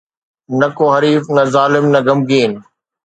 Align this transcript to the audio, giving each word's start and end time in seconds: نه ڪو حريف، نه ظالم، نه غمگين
نه 0.59 0.67
ڪو 0.77 0.85
حريف، 0.95 1.23
نه 1.35 1.43
ظالم، 1.53 1.85
نه 1.93 1.99
غمگين 2.05 2.51